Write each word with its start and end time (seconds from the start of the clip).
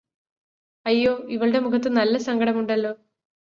അയ്യോ 0.85 1.11
ഇവളുടെ 1.27 1.59
മുഖത്ത് 1.59 1.89
നല്ല 1.91 2.17
സങ്കടമുണ്ടല്ലോ 2.19 2.93